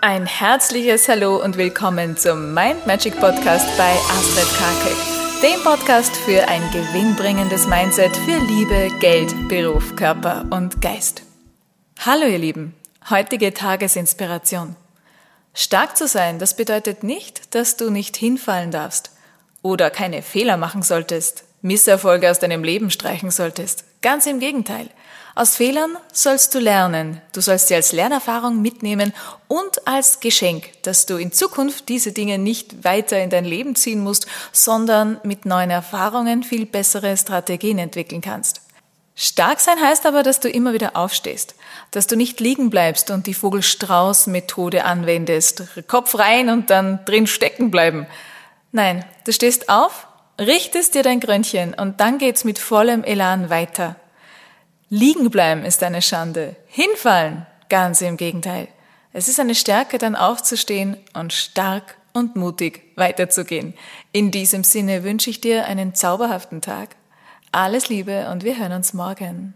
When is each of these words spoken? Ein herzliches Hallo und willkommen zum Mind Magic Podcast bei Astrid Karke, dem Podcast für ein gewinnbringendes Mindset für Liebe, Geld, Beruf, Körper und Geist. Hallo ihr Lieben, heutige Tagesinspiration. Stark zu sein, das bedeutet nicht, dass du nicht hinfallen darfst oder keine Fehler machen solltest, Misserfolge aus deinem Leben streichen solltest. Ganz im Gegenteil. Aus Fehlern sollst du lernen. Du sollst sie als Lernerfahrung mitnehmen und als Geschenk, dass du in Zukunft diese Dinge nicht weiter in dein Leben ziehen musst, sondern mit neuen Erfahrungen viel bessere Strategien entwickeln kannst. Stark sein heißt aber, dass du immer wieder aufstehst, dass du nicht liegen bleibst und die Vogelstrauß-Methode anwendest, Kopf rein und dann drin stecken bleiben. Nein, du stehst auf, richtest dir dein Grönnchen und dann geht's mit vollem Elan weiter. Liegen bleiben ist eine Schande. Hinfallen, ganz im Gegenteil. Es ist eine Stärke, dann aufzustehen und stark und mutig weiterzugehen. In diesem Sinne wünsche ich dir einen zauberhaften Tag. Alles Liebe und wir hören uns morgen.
Ein 0.00 0.26
herzliches 0.26 1.08
Hallo 1.08 1.42
und 1.42 1.56
willkommen 1.56 2.16
zum 2.16 2.54
Mind 2.54 2.86
Magic 2.86 3.18
Podcast 3.18 3.66
bei 3.76 3.90
Astrid 3.90 4.46
Karke, 4.56 4.94
dem 5.42 5.60
Podcast 5.64 6.16
für 6.18 6.46
ein 6.46 6.62
gewinnbringendes 6.70 7.66
Mindset 7.66 8.16
für 8.18 8.38
Liebe, 8.38 8.96
Geld, 9.00 9.34
Beruf, 9.48 9.96
Körper 9.96 10.46
und 10.50 10.80
Geist. 10.80 11.22
Hallo 11.98 12.26
ihr 12.26 12.38
Lieben, 12.38 12.76
heutige 13.10 13.52
Tagesinspiration. 13.52 14.76
Stark 15.52 15.96
zu 15.96 16.06
sein, 16.06 16.38
das 16.38 16.54
bedeutet 16.54 17.02
nicht, 17.02 17.56
dass 17.56 17.76
du 17.76 17.90
nicht 17.90 18.16
hinfallen 18.16 18.70
darfst 18.70 19.10
oder 19.62 19.90
keine 19.90 20.22
Fehler 20.22 20.58
machen 20.58 20.82
solltest, 20.82 21.42
Misserfolge 21.62 22.30
aus 22.30 22.38
deinem 22.38 22.62
Leben 22.62 22.90
streichen 22.90 23.30
solltest. 23.30 23.84
Ganz 24.00 24.26
im 24.26 24.40
Gegenteil. 24.40 24.88
Aus 25.34 25.54
Fehlern 25.54 25.96
sollst 26.12 26.52
du 26.54 26.58
lernen. 26.58 27.20
Du 27.32 27.40
sollst 27.40 27.68
sie 27.68 27.76
als 27.76 27.92
Lernerfahrung 27.92 28.60
mitnehmen 28.60 29.12
und 29.46 29.86
als 29.86 30.18
Geschenk, 30.18 30.82
dass 30.82 31.06
du 31.06 31.16
in 31.16 31.30
Zukunft 31.30 31.88
diese 31.88 32.10
Dinge 32.10 32.38
nicht 32.38 32.82
weiter 32.82 33.22
in 33.22 33.30
dein 33.30 33.44
Leben 33.44 33.76
ziehen 33.76 34.02
musst, 34.02 34.26
sondern 34.50 35.20
mit 35.22 35.46
neuen 35.46 35.70
Erfahrungen 35.70 36.42
viel 36.42 36.66
bessere 36.66 37.16
Strategien 37.16 37.78
entwickeln 37.78 38.20
kannst. 38.20 38.62
Stark 39.14 39.60
sein 39.60 39.80
heißt 39.80 40.06
aber, 40.06 40.24
dass 40.24 40.40
du 40.40 40.48
immer 40.48 40.72
wieder 40.72 40.96
aufstehst, 40.96 41.54
dass 41.92 42.08
du 42.08 42.16
nicht 42.16 42.40
liegen 42.40 42.68
bleibst 42.68 43.12
und 43.12 43.28
die 43.28 43.34
Vogelstrauß-Methode 43.34 44.84
anwendest, 44.84 45.62
Kopf 45.86 46.18
rein 46.18 46.48
und 46.50 46.68
dann 46.70 47.04
drin 47.04 47.28
stecken 47.28 47.70
bleiben. 47.70 48.08
Nein, 48.72 49.04
du 49.24 49.32
stehst 49.32 49.68
auf, 49.68 50.07
richtest 50.38 50.94
dir 50.94 51.02
dein 51.02 51.20
Grönnchen 51.20 51.74
und 51.74 52.00
dann 52.00 52.18
geht's 52.18 52.44
mit 52.44 52.58
vollem 52.58 53.04
Elan 53.04 53.50
weiter. 53.50 53.96
Liegen 54.90 55.30
bleiben 55.30 55.64
ist 55.64 55.82
eine 55.82 56.00
Schande. 56.00 56.56
Hinfallen, 56.66 57.46
ganz 57.68 58.00
im 58.00 58.16
Gegenteil. 58.16 58.68
Es 59.12 59.28
ist 59.28 59.40
eine 59.40 59.54
Stärke, 59.54 59.98
dann 59.98 60.16
aufzustehen 60.16 60.96
und 61.14 61.32
stark 61.32 61.96
und 62.12 62.36
mutig 62.36 62.82
weiterzugehen. 62.96 63.74
In 64.12 64.30
diesem 64.30 64.64
Sinne 64.64 65.04
wünsche 65.04 65.30
ich 65.30 65.40
dir 65.40 65.66
einen 65.66 65.94
zauberhaften 65.94 66.60
Tag. 66.60 66.96
Alles 67.52 67.88
Liebe 67.88 68.30
und 68.30 68.44
wir 68.44 68.58
hören 68.58 68.72
uns 68.72 68.94
morgen. 68.94 69.54